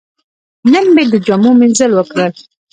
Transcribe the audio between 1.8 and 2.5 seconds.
وکړل.